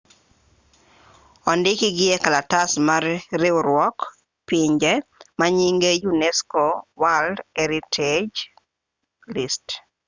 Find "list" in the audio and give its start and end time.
9.33-9.65